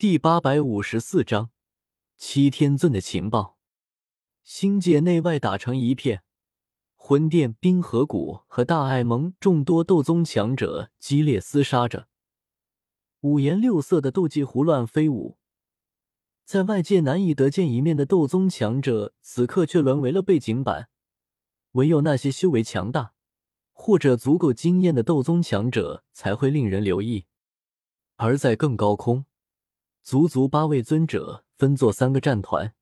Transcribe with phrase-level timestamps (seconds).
[0.00, 1.50] 第八百五十四章
[2.16, 3.58] 七天尊的情报。
[4.42, 6.22] 星界内外打成一片，
[6.94, 12.08] 魂殿、冰河谷和大艾蒙众多斗宗强者激烈厮杀着，
[13.20, 15.36] 五颜六色的斗技胡乱飞舞。
[16.46, 20.88] 在外界难以得见一面的斗宗强者，此刻却沦为了背景板。
[21.72, 23.12] 唯有那些修为强大
[23.70, 27.26] 或者足够惊艳的斗宗强者，才会令人留意。
[28.16, 29.26] 而在更高空。
[30.10, 32.74] 足足八位尊者分作三个战团，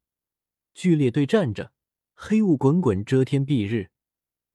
[0.72, 1.72] 剧烈对战着。
[2.14, 3.90] 黑雾滚滚，遮天蔽日；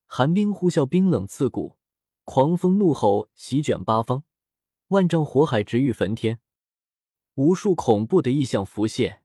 [0.07, 1.77] 寒冰呼啸，冰冷刺骨；
[2.23, 4.23] 狂风怒吼，席卷八方；
[4.87, 6.39] 万丈火海，直欲焚天。
[7.35, 9.21] 无数恐怖的异象浮现，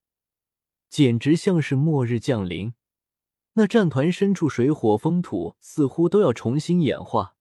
[0.90, 2.74] 简直像是末日降临。
[3.54, 7.34] 那战团深处，水火风土似乎都要重新演化。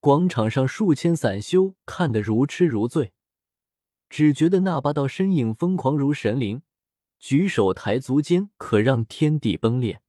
[0.00, 3.12] 广场上数千散修看得如痴如醉。
[4.16, 6.62] 只觉得那八道身影疯狂如神灵，
[7.18, 10.00] 举手抬足间可让天地崩裂。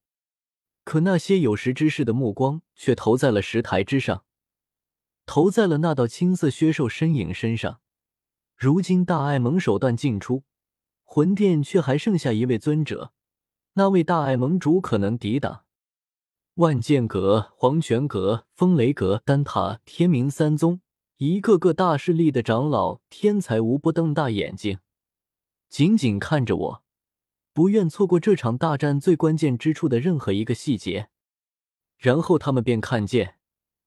[0.82, 4.24] 可那些有识之士的目光却投在了石台之上，
[5.26, 7.80] 投在了那道青色削瘦身影身上。
[8.56, 10.44] 如今大爱盟手段尽出，
[11.04, 13.12] 魂殿却还剩下一位尊者，
[13.74, 15.64] 那位大爱盟主可能抵挡？
[16.54, 20.80] 万剑阁、黄泉阁、风雷阁、丹塔、天明三宗。
[21.18, 24.78] 一个个大势力的长老、天才无不瞪大眼睛，
[25.68, 26.84] 紧紧看着我，
[27.52, 31.08] 不愿错过这场大战最关键之处的任何一个细节。
[31.96, 33.38] 然后他们便看见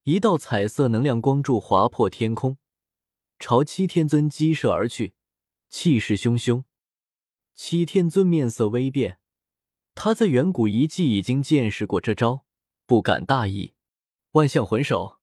[0.04, 2.58] 一道彩色能量光柱划破天空，
[3.40, 5.14] 朝七天尊激射而去，
[5.70, 6.66] 气势汹汹。
[7.56, 9.20] 七天尊面色微变，
[9.96, 12.44] 他在远古遗迹已经见识过这招，
[12.86, 13.74] 不敢大意。
[14.34, 15.21] 万象魂手。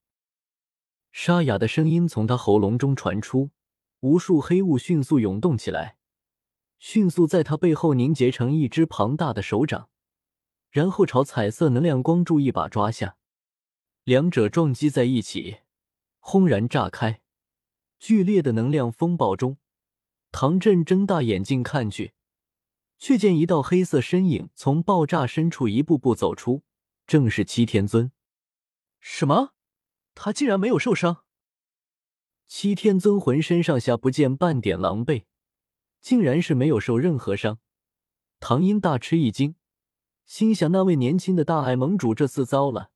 [1.11, 3.51] 沙哑的声音从他喉咙中传出，
[4.01, 5.97] 无数黑雾迅速涌动起来，
[6.78, 9.89] 迅速在他背后凝结成一只庞大的手掌，
[10.70, 13.17] 然后朝彩色能量光柱一把抓下，
[14.05, 15.58] 两者撞击在一起，
[16.20, 17.20] 轰然炸开。
[17.98, 19.58] 剧烈的能量风暴中，
[20.30, 22.13] 唐振睁大眼睛看去，
[22.96, 26.63] 却见一道黑色身影从爆炸深处一步步走出，
[27.08, 28.13] 正是七天尊。
[29.01, 29.55] 什么？
[30.20, 31.23] 他竟然没有受伤！
[32.48, 35.27] 七天尊浑身上下不见半点狼狈，
[36.01, 37.61] 竟然是没有受任何伤。
[38.40, 39.55] 唐英大吃一惊，
[40.27, 42.90] 心想：那位年轻的大爱盟主这次糟了。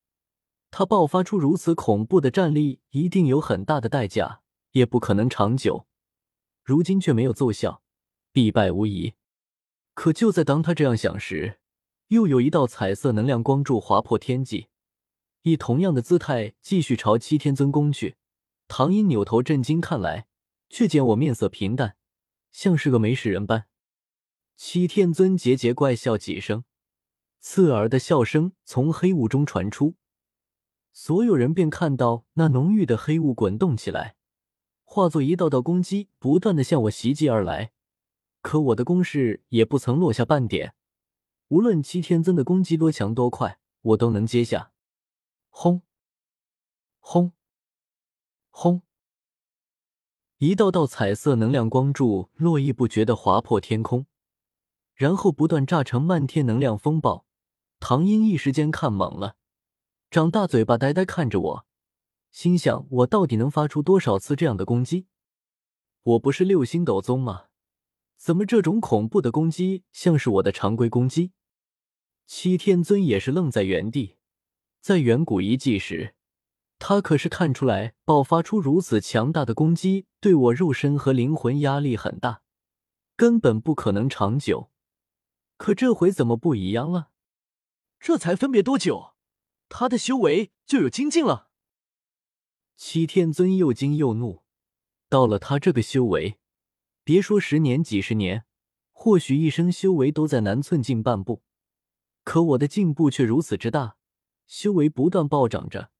[0.72, 5.86] 他爆发出如此恐怖的战力，一定有很大的代价，也不可能长久。
[6.64, 7.84] 如今却没有奏效，
[8.32, 9.14] 必败无疑。
[9.94, 11.60] 可就在当他这样想时，
[12.08, 14.66] 又有一道彩色能量光柱划破天际。
[15.42, 18.16] 以同样的姿态继续朝七天尊攻去，
[18.68, 20.26] 唐英扭头震惊看来，
[20.70, 21.96] 却见我面色平淡，
[22.52, 23.66] 像是个没事人般。
[24.56, 26.64] 七天尊桀桀怪笑几声，
[27.40, 29.96] 刺耳的笑声从黑雾中传出，
[30.92, 34.14] 所有人便看到那浓郁的黑雾滚动起来，
[34.84, 37.72] 化作一道道攻击，不断的向我袭击而来。
[38.42, 40.74] 可我的攻势也不曾落下半点，
[41.48, 44.71] 无论七天尊的攻击多强多快，我都能接下。
[45.54, 45.82] 轰！
[46.98, 47.32] 轰！
[48.50, 48.82] 轰！
[50.38, 54.06] 一道道彩色能量光柱络绎不绝的划破天空，
[54.94, 57.26] 然后不断炸成漫天能量风暴。
[57.78, 59.36] 唐英一时间看懵了，
[60.10, 61.66] 张大嘴巴呆呆看着我，
[62.30, 65.06] 心想：我到底能发出多少次这样的攻击？
[66.02, 67.48] 我不是六星斗宗吗？
[68.16, 71.32] 怎么这种恐怖的攻击像是我的常规攻击？
[72.26, 74.16] 七天尊也是愣在原地。
[74.82, 76.16] 在远古遗迹时，
[76.80, 82.42] 他可是看出来爆发出如此强大的攻击，对我肉身和灵魂压力很大，
[83.14, 84.72] 根本不可能长久。
[85.56, 87.10] 可这回怎么不一样了？
[88.00, 89.14] 这才分别多久，
[89.68, 91.50] 他的修为就有精进了？
[92.76, 94.42] 七天尊又惊又怒，
[95.08, 96.40] 到了他这个修为，
[97.04, 98.46] 别说十年、几十年，
[98.90, 101.44] 或许一生修为都在难寸进半步。
[102.24, 103.96] 可我的进步却如此之大。
[104.46, 105.90] 修为不断暴涨着，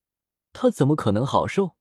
[0.52, 1.76] 他怎么可能好受？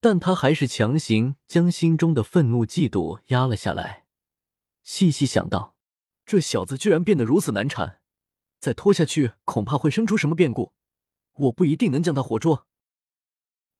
[0.00, 4.06] 但他还是强行将心中的愤怒、嫉妒压了下来。
[4.82, 5.74] 细细想到，
[6.24, 8.00] 这小子居然变得如此难缠，
[8.60, 10.72] 再拖下去恐怕会生出什么变故，
[11.34, 12.66] 我不一定能将他活捉。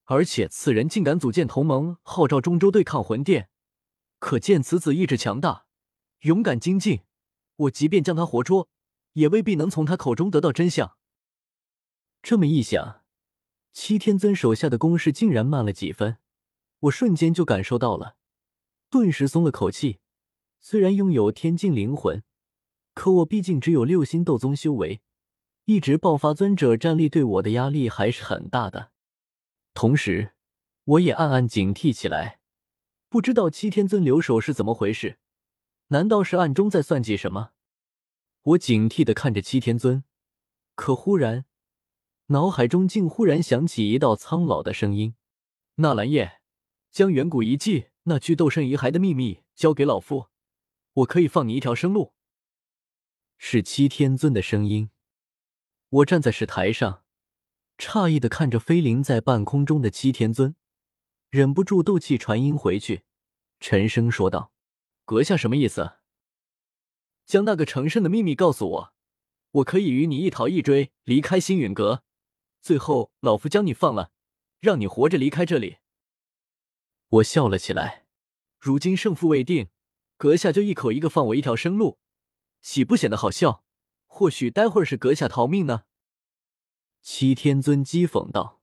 [0.05, 3.49] 而且此人竟敢组建同盟，号召中州对抗魂殿，
[4.19, 5.67] 可见此子意志强大、
[6.21, 7.03] 勇敢精进。
[7.57, 8.69] 我即便将他活捉，
[9.13, 10.98] 也未必能从他口中得到真相。
[12.29, 13.05] 这么一想，
[13.73, 16.19] 七天尊手下的攻势竟然慢了几分，
[16.81, 18.17] 我瞬间就感受到了，
[18.91, 20.01] 顿时松了口气，
[20.61, 22.23] 虽然拥有天境灵魂，
[22.93, 25.01] 可我毕竟只有六星斗宗修为，
[25.65, 28.91] 一直爆发尊者战力对我的压力还是很大的。
[29.73, 30.35] 同时，
[30.85, 32.41] 我也暗暗警惕起来，
[33.09, 35.19] 不知道七天尊留守是怎么回事？
[35.87, 37.53] 难道是暗中在算计什么？
[38.43, 40.05] 我警惕的看着七天尊，
[40.75, 41.47] 可忽然，
[42.31, 45.15] 脑海中竟忽然响起一道苍老的声音
[45.77, 46.41] ：“纳兰叶，
[46.91, 50.27] 将远古遗迹那具斗圣遗骸的秘密交给老夫，
[50.93, 52.13] 我可以放你一条生路。”
[53.39, 54.91] 是七天尊的声音。
[55.89, 57.05] 我站在石台上。
[57.79, 60.57] 诧异的看着飞临在半空中的七天尊，
[61.31, 63.05] 忍不住斗气传音回去，
[63.61, 64.53] 沉声说道
[65.07, 65.93] ：“阁下什么意思？
[67.25, 68.95] 将那个成圣的秘密告诉我，
[69.53, 72.03] 我可以与你一逃一追，离开星陨阁，
[72.61, 74.11] 最后老夫将你放了，
[74.61, 75.79] 让你活着离开这里。”
[77.09, 78.07] 我笑了起来。
[78.59, 79.69] 如今胜负未定，
[80.17, 81.99] 阁下就一口一个放我一条生路，
[82.61, 83.63] 岂不显得好笑？
[84.07, 85.85] 或许待会儿是阁下逃命呢。
[87.01, 88.61] 七天尊讥讽道：“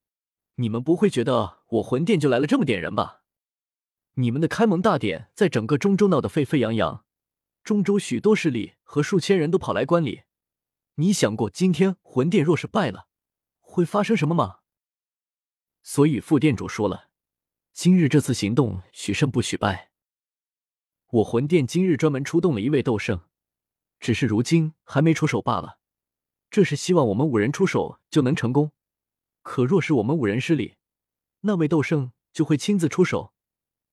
[0.56, 3.22] 你们不会觉得我魂殿就来了这么点人吧？
[4.16, 7.06] 你们的开蒙大典在整个中州闹得沸沸扬扬，
[7.64, 10.24] 中州许多势力和数千人都跑来观礼。
[10.96, 13.08] 你想过今天魂殿若是败了，
[13.76, 14.60] 会发生什么吗？
[15.84, 17.10] 所以副殿主说了，
[17.74, 19.92] 今日这次行动许胜不许败。
[21.08, 23.26] 我魂殿今日专门出动了一位斗圣，
[24.00, 25.78] 只是如今还没出手罢了。”
[26.50, 28.72] 这是希望我们五人出手就能成功，
[29.42, 30.78] 可若是我们五人失利，
[31.42, 33.34] 那位斗圣就会亲自出手。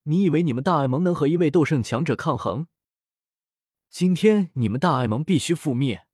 [0.04, 2.68] 你以为你们大爱盟能和一位斗圣强者抗衡？
[3.90, 6.06] 今天你们大爱盟必须覆灭，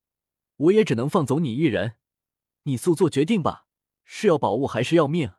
[0.55, 1.97] 我也只能放走你一人。
[2.69, 3.65] 你速做决定吧，
[4.03, 5.31] 是要宝物还是要命？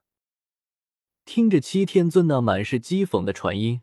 [1.24, 3.82] 听着七天尊那满是讥讽的传音，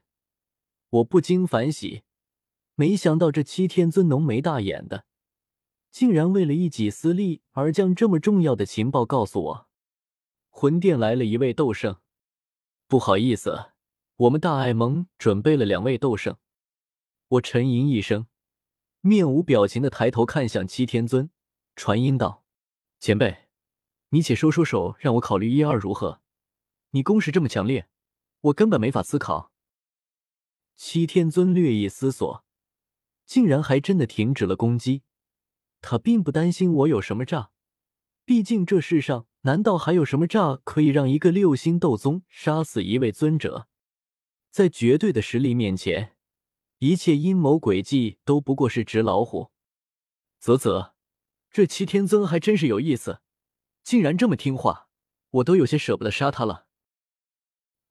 [0.89, 2.03] 我不禁反喜，
[2.75, 5.05] 没想到这七天尊浓眉大眼的。
[5.91, 9.67] 竟然为了一己私利而将这么重要的情报告诉我。
[10.49, 12.01] 魂殿来了一位斗圣，
[12.87, 13.71] 不好意思，
[14.17, 16.35] 我们大爱盟准备了两位斗圣。
[17.29, 18.27] 我沉吟一声，
[18.99, 21.29] 面无表情的抬头看向七天尊，
[21.77, 22.43] 传音道
[22.99, 23.47] ：“前辈，
[24.09, 26.21] 你且收收手，让我考虑一二如何？
[26.91, 27.87] 你攻势这么强烈，
[28.41, 29.51] 我根本没法思考。”
[30.75, 32.43] 七天尊略一思索，
[33.25, 35.03] 竟然还真的停止了攻击。
[35.81, 37.51] 他并不担心我有什么诈，
[38.25, 43.67] 毕竟这世上难道还有什么诈可以让一个六星斗宗杀死一位尊者？
[44.49, 46.15] 在绝对的实力面前，
[46.79, 49.51] 一切阴谋诡计都不过是纸老虎。
[50.39, 50.95] 啧啧，
[51.51, 53.21] 这齐天尊还真是有意思，
[53.83, 54.89] 竟然这么听话，
[55.31, 56.67] 我都有些舍不得杀他了。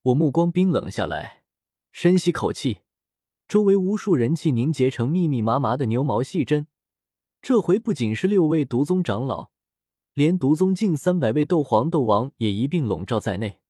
[0.03, 1.43] 我目光冰冷下来，
[1.91, 2.83] 深吸口气，
[3.49, 6.69] 周围无数人气凝结成密密麻麻的牛毛细针。
[7.43, 9.51] 这回不仅是六位毒宗长老，
[10.15, 13.61] 连毒宗近三百位斗皇、斗王也一并笼罩在内。